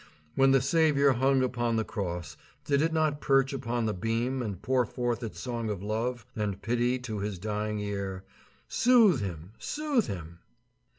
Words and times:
When 0.33 0.49
the 0.49 0.61
Saviour 0.63 1.13
hung 1.13 1.43
upon 1.43 1.75
the 1.75 1.83
cross, 1.83 2.35
did 2.65 2.81
it 2.81 2.91
not 2.91 3.21
perch 3.21 3.53
upon 3.53 3.85
the 3.85 3.93
beam 3.93 4.41
and 4.41 4.59
pour 4.59 4.83
forth 4.83 5.21
its 5.21 5.39
song 5.39 5.69
of 5.69 5.83
love 5.83 6.25
and 6.35 6.59
pity 6.59 6.97
to 7.01 7.19
His 7.19 7.37
dying 7.37 7.77
ear, 7.79 8.23
"Soothe 8.67 9.21
Him! 9.21 9.51
soothe 9.59 10.07
Him"? 10.07 10.39